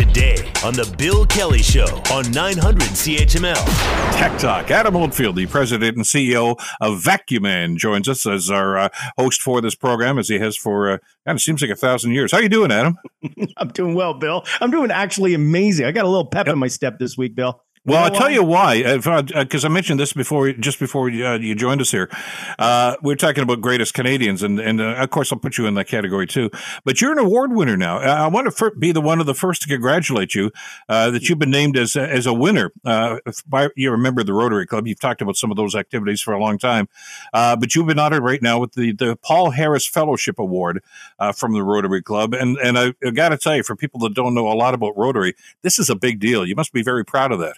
[0.00, 3.64] today on The Bill Kelly Show on 900 CHML.
[4.16, 4.70] Tech Talk.
[4.70, 9.60] Adam Oldfield, the president and CEO of VacuumMan, joins us as our uh, host for
[9.60, 12.32] this program, as he has for uh, kind of seems like a thousand years.
[12.32, 12.96] How you doing, Adam?
[13.58, 14.46] I'm doing well, Bill.
[14.62, 15.84] I'm doing actually amazing.
[15.84, 16.54] I got a little pep yep.
[16.54, 17.62] in my step this week, Bill.
[17.86, 18.82] Well, I'll tell you why.
[18.82, 22.10] Because uh, I mentioned this before, just before uh, you joined us here.
[22.58, 25.74] Uh, we're talking about greatest Canadians, and and uh, of course I'll put you in
[25.74, 26.50] that category too.
[26.84, 27.98] But you're an award winner now.
[27.98, 30.50] I want to be the one of the first to congratulate you
[30.90, 32.70] uh, that you've been named as as a winner.
[32.84, 33.16] Uh,
[33.46, 34.86] by, you're a member of the Rotary Club.
[34.86, 36.86] You've talked about some of those activities for a long time,
[37.32, 40.82] but you've been honored right now with the the Paul Harris Fellowship Award
[41.34, 42.34] from the Rotary Club.
[42.34, 44.74] And and I, I got to tell you, for people that don't know a lot
[44.74, 46.44] about Rotary, this is a big deal.
[46.44, 47.56] You must be very proud of that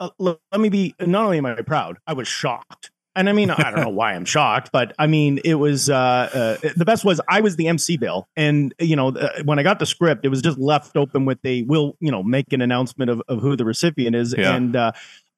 [0.00, 0.94] uh, look, let me be.
[1.00, 2.90] Not only am I proud, I was shocked.
[3.16, 5.96] And I mean, I don't know why I'm shocked, but I mean, it was uh,
[6.62, 9.64] uh, the best was I was the MC bill, and you know, uh, when I
[9.64, 12.60] got the script, it was just left open with they will, you know, make an
[12.60, 14.54] announcement of, of who the recipient is, yeah.
[14.54, 14.76] and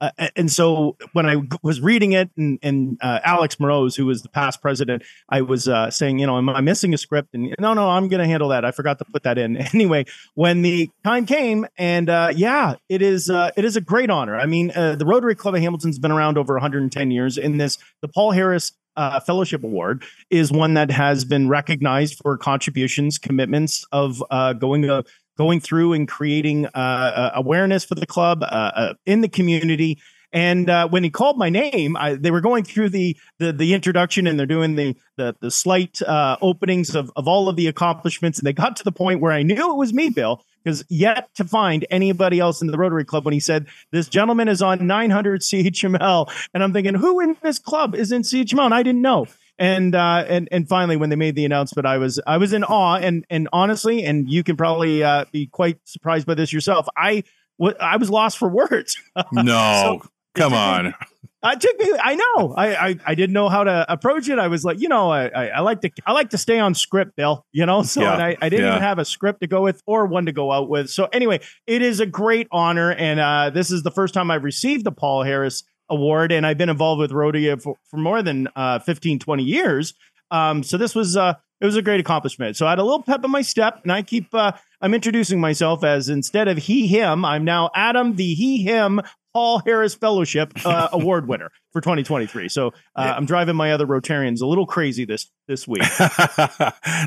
[0.00, 4.22] uh, and so when I was reading it, and, and uh, Alex Moroz, who was
[4.22, 7.30] the past president, I was uh, saying, you know, am I missing a script?
[7.34, 8.64] And no, no, I'm going to handle that.
[8.64, 9.58] I forgot to put that in.
[9.80, 14.10] Anyway, when the time came, and uh, yeah, it is uh, it is a great
[14.10, 14.36] honor.
[14.36, 17.38] I mean, uh, the Rotary Club of Hamilton's been around over 110 years.
[17.38, 22.36] In this, the Paul Harris uh, Fellowship Award is one that has been recognized for
[22.36, 25.04] contributions, commitments of uh, going a
[25.36, 29.98] going through and creating uh, uh, awareness for the club uh, uh, in the community.
[30.32, 33.74] And uh, when he called my name, I, they were going through the, the, the
[33.74, 37.66] introduction and they're doing the the, the slight uh, openings of, of all of the
[37.66, 38.38] accomplishments.
[38.38, 41.28] And they got to the point where I knew it was me, Bill, because yet
[41.34, 44.86] to find anybody else in the Rotary Club when he said this gentleman is on
[44.86, 48.64] 900 CHML, and I'm thinking, who in this club is in CHML?
[48.64, 49.26] And I didn't know
[49.60, 52.64] and uh, and and finally, when they made the announcement, I was I was in
[52.64, 56.86] awe, and and honestly, and you can probably uh, be quite surprised by this yourself.
[56.96, 57.24] I
[57.58, 58.96] w- I was lost for words.
[59.32, 60.94] No, so come on.
[61.42, 61.92] It took me.
[62.02, 62.54] I know.
[62.54, 64.38] I, I I didn't know how to approach it.
[64.38, 66.74] I was like, you know, I, I, I like to I like to stay on
[66.74, 67.44] script, Bill.
[67.52, 68.72] You know, so yeah, and I, I didn't yeah.
[68.72, 70.88] even have a script to go with or one to go out with.
[70.88, 74.44] So anyway, it is a great honor, and uh, this is the first time I've
[74.44, 78.48] received the Paul Harris award and I've been involved with Rotary for, for more than
[78.56, 79.94] uh, 15, 20 years.
[80.30, 82.56] Um, so this was uh, it was a great accomplishment.
[82.56, 85.40] So I had a little pep in my step, and I keep uh, I'm introducing
[85.40, 89.00] myself as instead of he him, I'm now Adam the he him
[89.32, 92.48] Paul Harris Fellowship uh, Award winner for 2023.
[92.48, 93.14] So uh, yeah.
[93.14, 95.82] I'm driving my other Rotarians a little crazy this this week.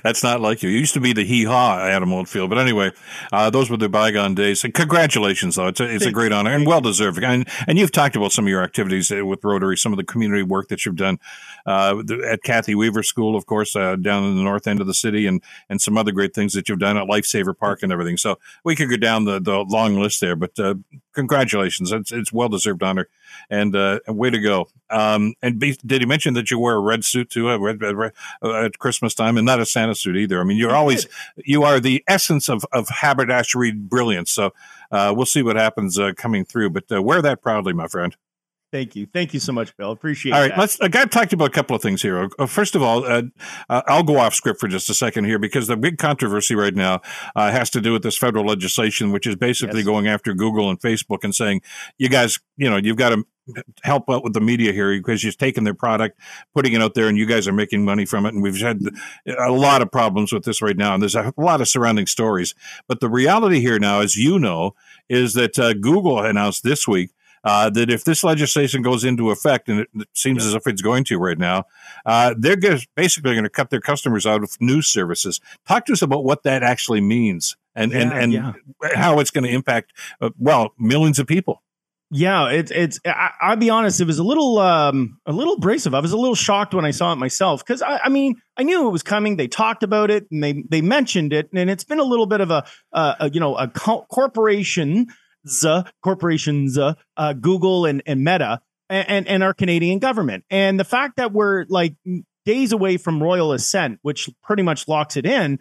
[0.04, 0.70] That's not like you.
[0.70, 2.92] You used to be the hee haw Adam Oldfield, but anyway,
[3.32, 4.64] uh, those were the bygone days.
[4.64, 5.68] And congratulations, though.
[5.68, 7.24] It's a, it's a great honor and well deserved.
[7.24, 10.04] And and you've talked about some of your activities uh, with Rotary, some of the
[10.04, 11.20] community work that you've done
[11.66, 14.94] uh, at Cathy Wever School, of course, uh, down in the north end of the
[14.94, 18.18] city, and and some other great things that you've done at Lifesaver Park and everything.
[18.18, 20.58] So we could go down the, the long list there, but
[21.14, 21.92] congratulations.
[21.92, 23.08] It's, it's well deserved honor
[23.50, 24.68] and uh, way to go.
[24.90, 27.82] Um, and be, did he mention that you wear a red suit too uh, red,
[27.82, 30.40] red, red, uh, at Christmas time and not a Santa suit either?
[30.40, 31.08] I mean, you're always,
[31.38, 34.32] you are the essence of, of haberdashery brilliance.
[34.32, 34.54] So
[34.92, 38.16] uh, we'll see what happens uh, coming through, but uh, wear that proudly, my friend.
[38.74, 39.06] Thank you.
[39.06, 39.92] Thank you so much, Bill.
[39.92, 40.34] Appreciate it.
[40.34, 40.50] All right.
[40.50, 40.58] That.
[40.58, 42.28] Let's, I got to talk to you about a couple of things here.
[42.40, 43.22] Uh, first of all, uh,
[43.70, 46.74] uh, I'll go off script for just a second here because the big controversy right
[46.74, 47.02] now
[47.36, 49.86] uh, has to do with this federal legislation, which is basically yes.
[49.86, 51.62] going after Google and Facebook and saying,
[52.00, 53.24] you guys, you know, you've got to
[53.84, 56.20] help out with the media here because you've taken their product,
[56.56, 58.34] putting it out there, and you guys are making money from it.
[58.34, 58.80] And we've had
[59.38, 62.56] a lot of problems with this right now, and there's a lot of surrounding stories.
[62.88, 64.74] But the reality here now, as you know,
[65.10, 67.12] is that uh, Google announced this week
[67.44, 71.04] uh, that if this legislation goes into effect, and it, seems as if it's going
[71.06, 71.66] to right now,
[72.06, 72.58] uh, they're
[72.96, 75.42] basically going to cut their customers out of news services.
[75.68, 78.54] Talk to us about what that actually means and yeah, and, and yeah.
[78.96, 81.62] how it's going to impact, uh, well, millions of people.
[82.16, 83.00] Yeah, it's it's.
[83.06, 84.00] I, will be honest.
[84.00, 85.96] It was a little um a little abrasive.
[85.96, 88.62] I was a little shocked when I saw it myself because I, I mean I
[88.62, 89.36] knew it was coming.
[89.36, 92.40] They talked about it and they they mentioned it, and it's been a little bit
[92.40, 95.08] of a, uh, a you know a co- corporation
[96.02, 100.44] corporations, uh, uh, Google and, and Meta, and, and our Canadian government.
[100.50, 101.96] And the fact that we're like
[102.46, 105.60] days away from royal assent, which pretty much locks it in.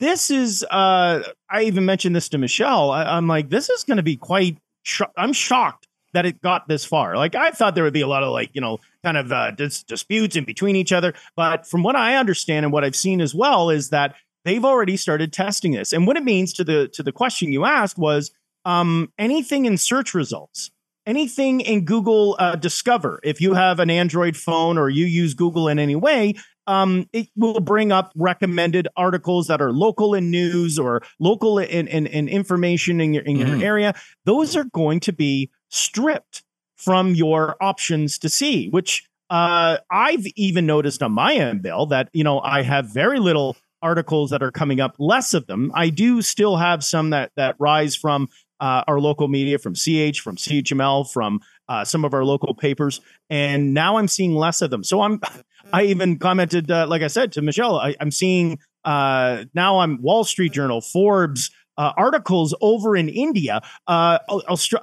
[0.00, 2.90] This is, uh, I even mentioned this to Michelle.
[2.90, 6.66] I, am like, this is going to be quite, sh- I'm shocked that it got
[6.68, 7.16] this far.
[7.16, 9.52] Like, I thought there would be a lot of like, you know, kind of uh,
[9.52, 11.14] dis- disputes in between each other.
[11.36, 14.96] But from what I understand and what I've seen as well is that they've already
[14.96, 15.92] started testing this.
[15.92, 18.32] And what it means to the to the question you asked was
[18.64, 20.70] um, anything in search results,
[21.06, 23.20] anything in Google uh, Discover.
[23.22, 26.34] If you have an Android phone or you use Google in any way,
[26.68, 31.88] um, it will bring up recommended articles that are local in news or local in,
[31.88, 33.62] in, in information in your in your Mhm.
[33.62, 33.94] area.
[34.26, 36.44] Those are going to be stripped
[36.76, 42.10] from your options to see, which uh, I've even noticed on my end, Bill, that
[42.12, 45.72] you know I have very little articles that are coming up, less of them.
[45.74, 48.28] I do still have some that that rise from
[48.62, 53.00] uh, our local media, from CH, from CHML, from uh, some of our local papers,
[53.28, 54.84] and now I'm seeing less of them.
[54.84, 55.20] So I'm,
[55.72, 60.00] I even commented, uh, like I said to Michelle, I, I'm seeing uh, now I'm
[60.00, 61.50] Wall Street Journal, Forbes.
[61.78, 64.18] Uh, articles over in India, uh,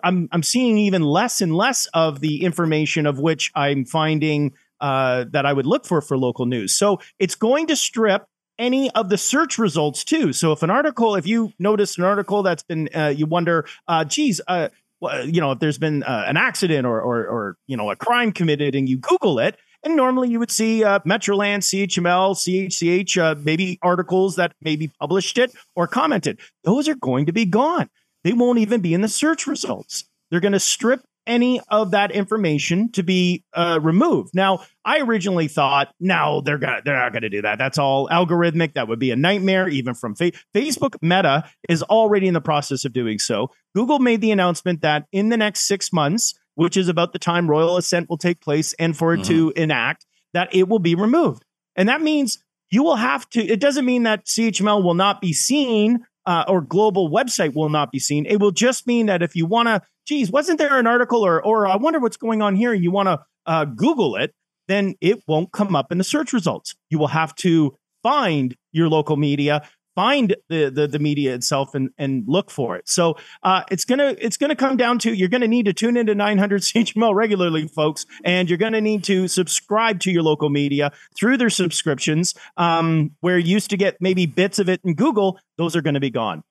[0.04, 5.26] I'm I'm seeing even less and less of the information of which I'm finding uh,
[5.30, 6.76] that I would look for for local news.
[6.76, 8.26] So it's going to strip
[8.60, 10.34] any of the search results too.
[10.34, 14.04] So if an article, if you notice an article that's been, uh, you wonder, uh,
[14.04, 14.70] geez, uh,
[15.00, 17.96] well, you know, if there's been uh, an accident or, or, or, you know, a
[17.96, 23.18] crime committed and you Google it, and normally you would see uh, Metroland, CHML, CHCH,
[23.18, 26.40] uh, maybe articles that maybe published it or commented.
[26.66, 27.90] Those are going to be gone.
[28.26, 30.04] They won't even be in the search results.
[30.30, 34.32] They're going to strip any of that information to be uh, removed.
[34.34, 37.60] Now, I originally thought, no, they're gonna, they're not going to do that.
[37.60, 38.74] That's all algorithmic.
[38.74, 40.96] That would be a nightmare, even from fa- Facebook.
[41.02, 43.52] Meta is already in the process of doing so.
[43.76, 47.50] Google made the announcement that in the next six months, which is about the time
[47.50, 51.46] royal assent will take place, and for it to enact, that it will be removed.
[51.76, 52.40] And that means
[52.72, 53.42] you will have to.
[53.42, 57.92] It doesn't mean that CHML will not be seen uh, or global website will not
[57.92, 58.26] be seen.
[58.26, 61.42] It will just mean that if you want to, geez, wasn't there an article or
[61.42, 62.74] or I wonder what's going on here?
[62.74, 64.34] You want to uh, Google it,
[64.68, 66.76] then it won't come up in the search results.
[66.90, 69.62] You will have to find your local media,
[69.94, 72.90] find the the, the media itself, and and look for it.
[72.90, 76.16] So uh, it's gonna it's gonna come down to you're gonna need to tune into
[76.16, 81.38] 900 CHML regularly, folks, and you're gonna need to subscribe to your local media through
[81.38, 82.34] their subscriptions.
[82.58, 86.00] Um, where you used to get maybe bits of it in Google, those are to
[86.00, 86.44] be gone.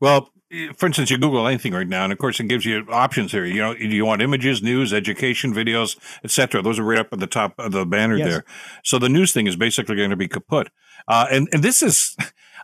[0.00, 0.30] Well,
[0.76, 3.44] for instance, you Google anything right now, and of course, it gives you options here.
[3.44, 6.62] You know, do you want images, news, education, videos, etc.
[6.62, 8.28] Those are right up at the top of the banner Yes.
[8.28, 8.44] there.
[8.84, 10.68] So the news thing is basically going to be kaput.
[11.08, 12.16] Uh, and and this is,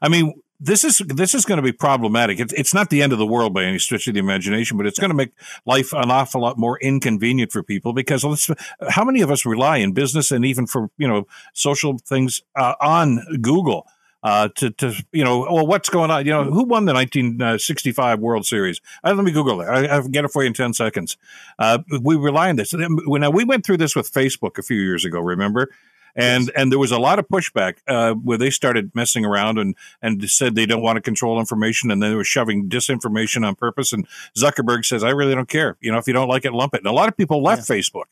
[0.02, 2.38] I mean, this is this is going to be problematic.
[2.38, 4.87] It's it's not the end of the world by any stretch of the imagination, but
[4.87, 5.32] it's going to make
[5.67, 8.49] life an awful lot more inconvenient for people because let's,
[8.90, 12.75] how many of us rely in business and even for you know social things uh,
[12.81, 13.88] on Google
[14.23, 16.25] uh, to to you know well what's going on?
[16.25, 18.81] You know who won the 1965 World Series?
[19.05, 19.67] Uh, let me Google it.
[19.67, 21.17] I, I'll get it for you in 10 seconds.
[21.59, 22.73] Uh, we rely on this.
[22.73, 25.69] When we went through this with Facebook a few years ago remember?
[26.15, 29.75] And and there was a lot of pushback uh, where they started messing around and
[30.03, 33.55] and said they don't want to control information and then they were shoving disinformation on
[33.55, 33.95] purpose.
[33.95, 35.79] And Zuckerberg says I really don't care.
[35.81, 36.79] You know if you don't like it lump it.
[36.79, 38.05] And a lot of people left Facebook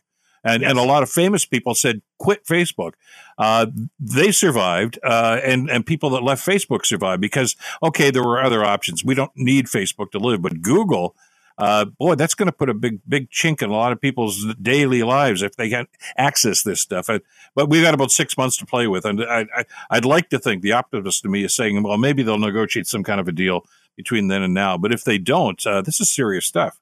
[0.45, 2.93] and and a lot of famous people said quit Facebook.
[3.39, 3.67] Uh,
[3.99, 8.65] they survived, uh, and and people that left Facebook survived because okay, there were other
[8.65, 9.05] options.
[9.05, 11.15] We don't need Facebook to live, but Google.
[11.59, 14.47] Uh, boy, that's going to put a big, big chink in a lot of people's
[14.63, 17.11] daily lives if they can access this stuff.
[17.11, 17.19] Uh,
[17.55, 20.39] but we've got about six months to play with, and I, I, I'd like to
[20.39, 23.33] think the optimist in me is saying, well, maybe they'll negotiate some kind of a
[23.33, 24.79] deal between then and now.
[24.79, 26.81] But if they don't, uh, this is serious stuff.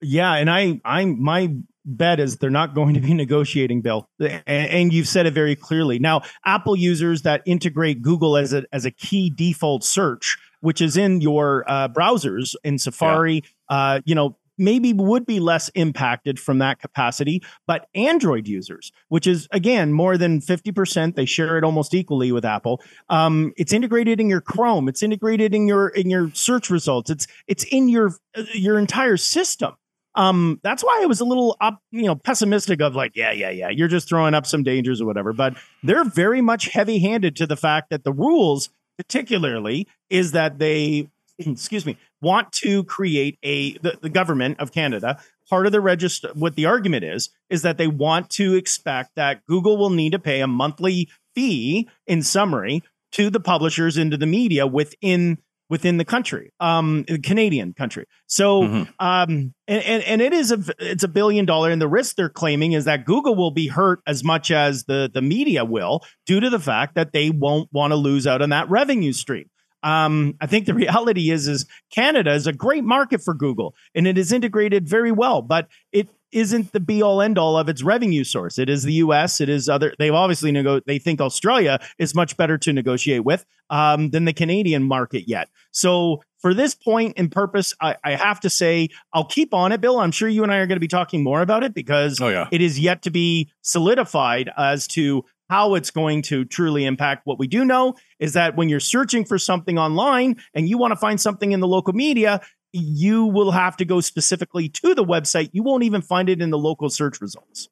[0.00, 1.54] Yeah, and I, I'm my
[1.86, 4.08] bet is they're not going to be negotiating, Bill,
[4.46, 5.98] and, you've said it very clearly.
[5.98, 10.96] Now, Apple users that integrate Google as a as a key default search, which is
[10.96, 16.58] in your uh, browsers in Safari, uh, you know, maybe would be less impacted from
[16.58, 17.42] that capacity.
[17.66, 22.32] But Android users, which is again more than fifty percent, they share it almost equally
[22.32, 22.82] with Apple.
[23.08, 24.88] Um, it's integrated in your Chrome.
[24.88, 27.10] It's integrated in your in your search results.
[27.10, 29.74] It's it's in your uh, your entire system.
[30.16, 33.50] Um, that's why I was a little up, you know, pessimistic of like, yeah, yeah,
[33.50, 35.32] yeah, you're just throwing up some dangers or whatever.
[35.32, 41.08] But they're very much heavy-handed to the fact that the rules, particularly, is that they,
[41.38, 45.20] excuse me, want to create a the, the government of Canada.
[45.48, 49.46] Part of the register, what the argument is, is that they want to expect that
[49.46, 52.82] Google will need to pay a monthly fee, in summary,
[53.12, 58.04] to the publishers into the media within within the country, um, the Canadian country.
[58.26, 58.88] So, Mhm.
[59.00, 62.28] um, and, and and it is a it's a billion dollar, and the risk they're
[62.28, 66.40] claiming is that Google will be hurt as much as the the media will, due
[66.40, 69.46] to the fact that they won't want to lose out on that revenue stream.
[69.82, 74.06] Um, I think the reality is is Canada is a great market for Google, and
[74.06, 77.82] it is integrated very well, but it isn't the be all end all of its
[77.82, 78.58] revenue source.
[78.58, 79.40] It is the U.S.
[79.40, 79.94] It is other.
[79.98, 84.32] They've obviously nego- They think Australia is much better to negotiate with um, than the
[84.32, 85.48] Canadian market yet.
[85.70, 89.80] So for this point and purpose, I, I have to say I'll keep on it,
[89.80, 89.98] Bill.
[90.00, 92.28] I'm sure you and I are going to be talking more about it because Oh
[92.28, 92.48] yeah.
[92.50, 97.22] it is yet to be solidified as to how it's going to truly impact.
[97.24, 100.92] What we do know is that when you're searching for something online and you want
[100.92, 102.40] to find something in the local media,
[102.72, 105.50] you will have to go specifically to the website.
[105.52, 107.68] You won't even find it in the local search results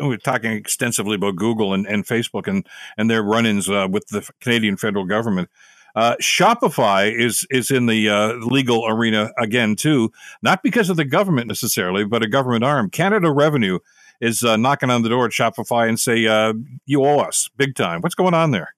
[0.00, 4.28] we're talking extensively about Google and, and Facebook and and their run-ins uh, with the
[4.40, 5.48] Canadian federal government.
[5.94, 10.12] Uh, Shopify is is in the uh, legal arena again too,
[10.42, 12.90] not because of the government necessarily, but a government arm.
[12.90, 13.78] Canada Revenue
[14.20, 16.54] is uh, knocking on the door at Shopify and say, uh,
[16.86, 18.74] "You owe us big time." What's going on there?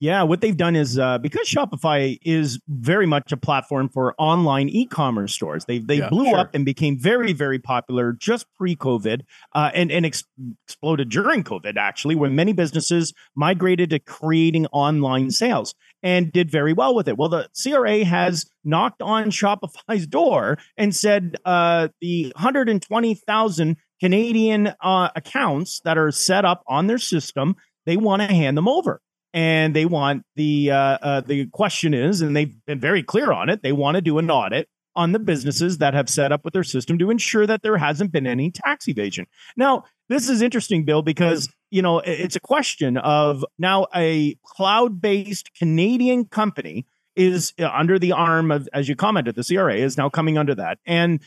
[0.00, 4.68] Yeah, what they've done is uh, because Shopify is very much a platform for online
[4.68, 5.64] e-commerce stores.
[5.64, 6.38] They they yeah, blew sure.
[6.38, 9.22] up and became very very popular just pre-COVID,
[9.54, 10.24] uh, and and ex-
[10.66, 16.74] exploded during COVID actually, when many businesses migrated to creating online sales and did very
[16.74, 17.16] well with it.
[17.16, 25.08] Well, the CRA has knocked on Shopify's door and said uh, the 120,000 Canadian uh,
[25.16, 27.56] accounts that are set up on their system,
[27.86, 29.00] they want to hand them over
[29.32, 33.48] and they want the uh, uh, the question is, and they've been very clear on
[33.48, 33.62] it.
[33.62, 36.64] They want to do an audit on the businesses that have set up with their
[36.64, 39.24] system to ensure that there hasn't been any tax evasion.
[39.56, 45.54] Now, this is interesting, Bill, because you know it's a question of now a cloud-based
[45.54, 46.84] Canadian company
[47.16, 50.54] is uh, under the arm of, as you commented, the CRA is now coming under
[50.56, 51.22] that, and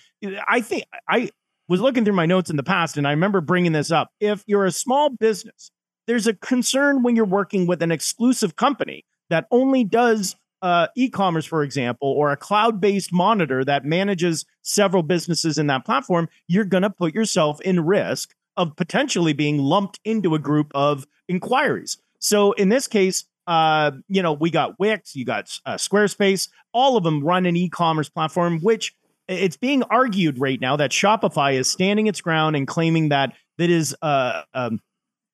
[0.48, 1.32] I think I
[1.68, 4.12] was looking through my notes in the past, and I remember bringing this up.
[4.20, 5.72] If you're a small business
[6.08, 11.46] there's a concern when you're working with an exclusive company that only does uh, e-commerce,
[11.46, 16.82] for example, or a cloud-based monitor that manages several businesses in that platform, you're going
[16.82, 21.98] to put yourself in risk of potentially being lumped into a group of inquiries.
[22.18, 26.98] So in this case, uh, you know, we got Wix, you got uh, Squarespace, all
[26.98, 28.96] of them run an e-commerce platform, which
[29.28, 33.70] it's being argued right now that Shopify is standing its ground and claiming that that
[33.70, 34.80] is uh, um,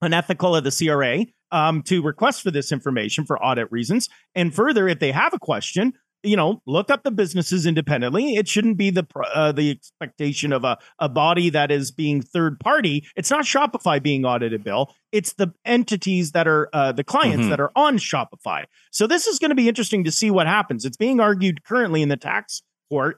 [0.01, 4.09] unethical of the CRA um, to request for this information for audit reasons.
[4.35, 8.35] And further, if they have a question, you know, look up the businesses independently.
[8.35, 12.59] It shouldn't be the uh, the expectation of a, a body that is being third
[12.61, 13.05] party.
[13.17, 14.95] It's not Shopify being audited, Bill.
[15.11, 17.49] It's the entities that are uh, the clients mm-hmm.
[17.49, 18.63] that are on Shopify.
[18.91, 20.85] So this is going to be interesting to see what happens.
[20.85, 22.63] It's being argued currently in the tax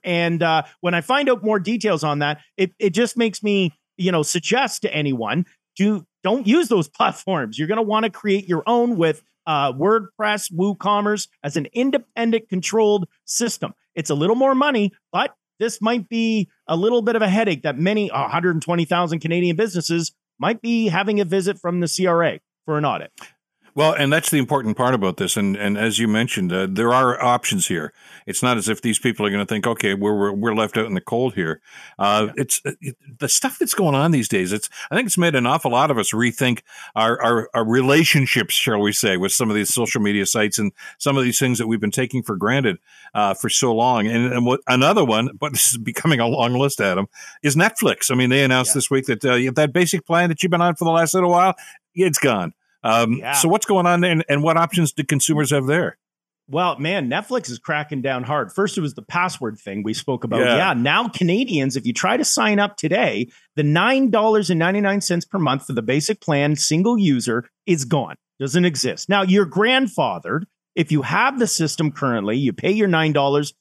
[0.03, 3.73] and uh, when I find out more details on that, it it just makes me
[3.97, 7.57] you know suggest to anyone do don't use those platforms.
[7.57, 12.49] You're going to want to create your own with uh, WordPress, WooCommerce as an independent
[12.49, 13.73] controlled system.
[13.93, 17.63] It's a little more money, but this might be a little bit of a headache
[17.63, 22.85] that many 120,000 Canadian businesses might be having a visit from the CRA for an
[22.85, 23.11] audit.
[23.75, 25.35] Well, and that's the important part about this.
[25.35, 27.91] And and as you mentioned, uh, there are options here.
[28.25, 30.77] It's not as if these people are going to think, okay, we're we're we're left
[30.77, 31.61] out in the cold here.
[31.99, 32.33] Uh, yeah.
[32.37, 34.53] It's it, the stuff that's going on these days.
[34.53, 36.61] It's I think it's made an awful lot of us rethink
[36.95, 40.71] our, our, our relationships, shall we say, with some of these social media sites and
[40.97, 42.77] some of these things that we've been taking for granted
[43.13, 44.07] uh, for so long.
[44.07, 47.07] And, and what another one, but this is becoming a long list, Adam,
[47.43, 48.09] is Netflix.
[48.09, 48.75] I mean, they announced yeah.
[48.75, 51.31] this week that uh, that basic plan that you've been on for the last little
[51.31, 51.55] while,
[51.93, 52.53] it's gone.
[52.85, 53.33] Um, yeah.
[53.33, 55.97] So what's going on and, and what options do consumers have there?
[56.47, 58.53] Well, man, Netflix is cracking down hard.
[58.53, 60.41] First, it was the password thing we spoke about.
[60.41, 60.57] Yeah.
[60.57, 60.73] yeah.
[60.73, 65.81] Now, Canadians, if you try to sign up today, the $9.99 per month for the
[65.81, 68.15] basic plan, single user, is gone.
[68.39, 69.09] Doesn't exist.
[69.09, 70.43] Now, you're grandfathered.
[70.75, 73.53] If you have the system currently, you pay your $9.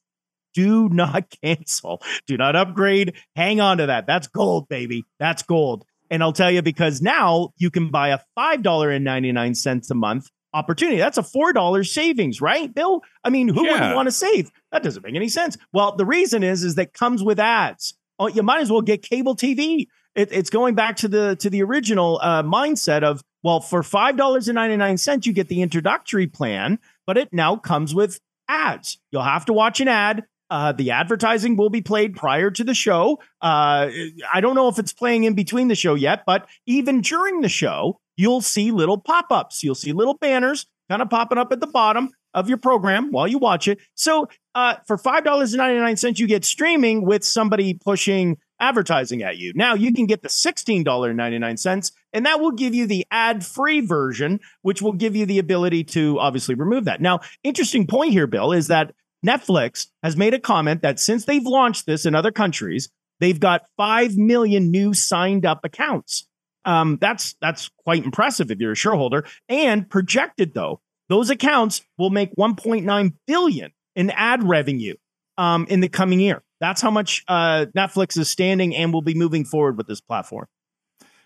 [0.53, 2.03] Do not cancel.
[2.27, 3.15] Do not upgrade.
[3.35, 4.07] Hang on to that.
[4.07, 5.05] That's gold, baby.
[5.19, 5.87] That's gold.
[6.15, 10.97] And I'll tell you because now you can buy a $5.99 a month opportunity.
[10.99, 13.03] That's a $4 savings, right, Bill?
[13.25, 13.73] I mean, who yeah.
[13.73, 14.53] wouldn't want to save?
[14.71, 15.59] That doesn't make any sense.
[15.73, 17.95] Well, the reason is is that comes with ads.
[18.21, 19.89] Oh, you might as well get cable TV.
[20.15, 24.17] It, it's going back to the to the original uh, mindset of well, for five
[24.17, 26.79] dollars and ninety nine cents, you get the introductory plan,
[27.09, 28.99] but it now comes with ads.
[29.11, 30.23] You'll have to watch an ad.
[30.51, 33.19] Uh, the advertising will be played prior to the show.
[33.41, 33.89] Uh,
[34.33, 37.49] I don't know if it's playing in between the show yet, but even during the
[37.49, 39.65] show, you'll see little pop ups.
[39.65, 43.29] You'll see little banners kind of popping up at the bottom of your program while
[43.29, 43.79] you watch it.
[43.95, 49.53] So uh, for $5.99, you get streaming with somebody pushing advertising at you.
[49.55, 54.41] Now you can get the $16.99, and that will give you the ad free version,
[54.63, 57.01] which will give you the ability to obviously remove that.
[57.01, 58.95] Now, interesting point here, Bill, is that
[59.25, 62.89] Netflix has made a comment that since they've launched this in other countries,
[63.21, 66.27] they've got 5 million new signed up accounts.
[66.65, 69.27] Um, that's that's quite impressive if you're a shareholder.
[69.49, 74.95] And projected though, those accounts will make 1.9 billion in ad revenue
[75.37, 76.43] um, in the coming year.
[76.61, 80.47] That's how much uh, Netflix is standing and will be moving forward with this platform.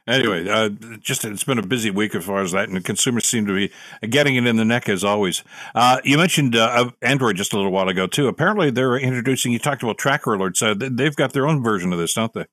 [0.09, 3.47] Anyway, uh, just it's been a busy week as far as that, and consumers seem
[3.47, 3.71] to be
[4.09, 5.45] getting it in the neck as always.
[5.75, 8.27] Uh, you mentioned uh, Android just a little while ago too.
[8.27, 9.53] Apparently, they're introducing.
[9.53, 10.63] You talked about tracker alerts.
[10.63, 12.47] Uh, they've got their own version of this, don't they?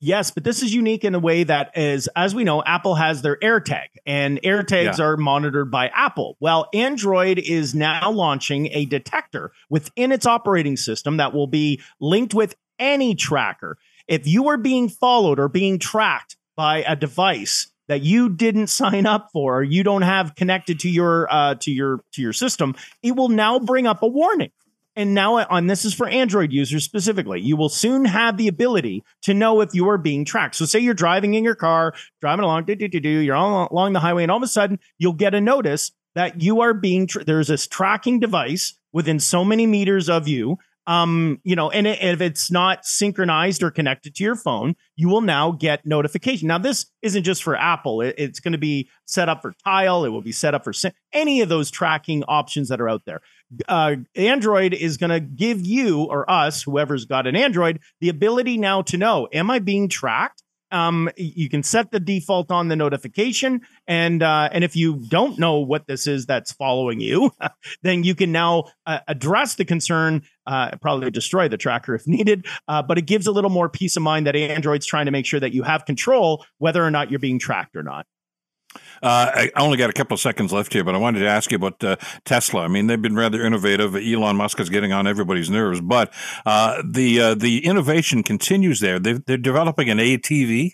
[0.00, 3.20] Yes, but this is unique in a way that is, as we know, Apple has
[3.20, 5.04] their AirTag, and AirTags yeah.
[5.04, 6.36] are monitored by Apple.
[6.40, 12.34] Well, Android is now launching a detector within its operating system that will be linked
[12.34, 13.76] with any tracker.
[14.08, 19.06] If you are being followed or being tracked by a device that you didn't sign
[19.06, 22.74] up for, or you don't have connected to your uh, to your to your system,
[23.02, 24.50] it will now bring up a warning.
[24.96, 27.40] And now on this is for Android users specifically.
[27.40, 30.54] You will soon have the ability to know if you are being tracked.
[30.54, 33.68] So say you're driving in your car, driving along, do, do, do, do, you're all
[33.72, 36.72] along the highway, and all of a sudden you'll get a notice that you are
[36.72, 41.70] being tra- there's this tracking device within so many meters of you um, you know,
[41.70, 46.48] and if it's not synchronized or connected to your phone, you will now get notification.
[46.48, 50.04] Now, this isn't just for Apple; it, it's going to be set up for Tile.
[50.04, 50.72] It will be set up for
[51.12, 53.22] any of those tracking options that are out there.
[53.68, 58.58] Uh, Android is going to give you or us, whoever's got an Android, the ability
[58.58, 60.43] now to know: Am I being tracked?
[60.74, 65.38] Um, you can set the default on the notification, and uh, and if you don't
[65.38, 67.30] know what this is that's following you,
[67.82, 70.22] then you can now uh, address the concern.
[70.46, 73.96] Uh, probably destroy the tracker if needed, uh, but it gives a little more peace
[73.96, 77.08] of mind that Android's trying to make sure that you have control whether or not
[77.08, 78.04] you're being tracked or not.
[79.02, 81.50] Uh, I only got a couple of seconds left here, but I wanted to ask
[81.50, 82.62] you about uh, Tesla.
[82.62, 83.94] I mean, they've been rather innovative.
[83.94, 86.12] Elon Musk is getting on everybody's nerves, but
[86.46, 88.98] uh, the uh, the innovation continues there.
[88.98, 90.72] they are developing an ATV.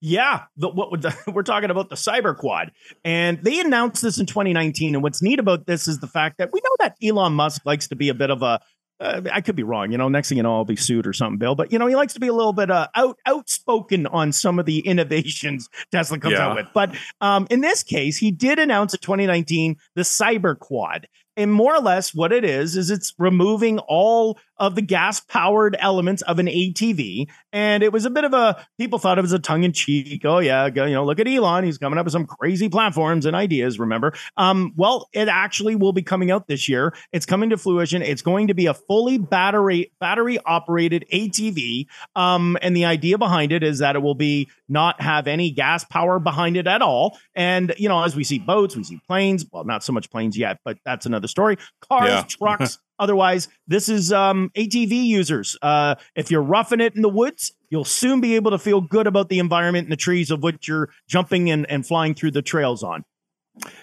[0.00, 2.70] Yeah, the, what the, we're talking about the Cyber Quad,
[3.04, 4.94] and they announced this in 2019.
[4.94, 7.88] And what's neat about this is the fact that we know that Elon Musk likes
[7.88, 8.60] to be a bit of a
[9.00, 9.92] uh, I could be wrong.
[9.92, 11.54] You know, next thing you know, I'll be sued or something, Bill.
[11.54, 14.58] But you know, he likes to be a little bit uh, out outspoken on some
[14.58, 16.48] of the innovations Tesla comes yeah.
[16.48, 16.66] out with.
[16.74, 21.06] But um, in this case, he did announce in 2019 the Cyber Quad,
[21.38, 25.76] and more or less what it is is it's removing all of the gas powered
[25.78, 27.28] elements of an ATV.
[27.52, 30.24] And it was a bit of a, people thought it was a tongue in cheek.
[30.24, 31.64] Oh, yeah, you know, look at Elon.
[31.64, 34.14] He's coming up with some crazy platforms and ideas, remember?
[34.36, 36.94] Um, well, it actually will be coming out this year.
[37.12, 38.02] It's coming to fruition.
[38.02, 41.86] It's going to be a fully battery, battery operated ATV.
[42.16, 45.84] Um, and the idea behind it is that it will be not have any gas
[45.84, 47.18] power behind it at all.
[47.34, 50.36] And, you know, as we see boats, we see planes, well, not so much planes
[50.36, 51.56] yet, but that's another story.
[51.80, 52.22] Cars, yeah.
[52.22, 55.56] trucks, Otherwise, this is um, ATV users.
[55.62, 59.06] Uh, if you're roughing it in the woods, you'll soon be able to feel good
[59.06, 62.42] about the environment and the trees of which you're jumping and, and flying through the
[62.42, 63.04] trails on.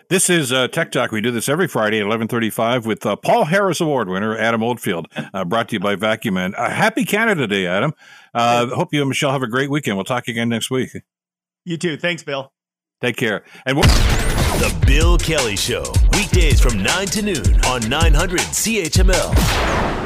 [0.09, 1.11] This is uh, Tech Talk.
[1.11, 5.07] We do this every Friday at 1135 with uh, Paul Harris Award winner Adam Oldfield,
[5.33, 6.53] uh, brought to you by VacuumMan.
[6.57, 7.93] Uh, happy Canada Day, Adam.
[8.33, 9.97] Uh, hope you and Michelle have a great weekend.
[9.97, 10.91] We'll talk again next week.
[11.65, 11.97] You too.
[11.97, 12.53] Thanks, Bill.
[13.01, 13.43] Take care.
[13.65, 20.04] And The Bill Kelly Show, weekdays from 9 to noon on 900 CHML.